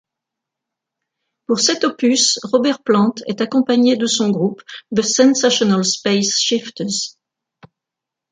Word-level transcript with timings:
Pour 1.45 1.59
cet 1.59 1.83
opus, 1.83 2.39
Robert 2.41 2.81
Plant 2.81 3.13
est 3.27 3.39
accompagné 3.39 3.97
de 3.97 4.07
son 4.07 4.31
groupe, 4.31 4.63
The 4.95 5.03
Sensational 5.03 5.85
Space 5.85 6.39
Shifters. 6.39 7.17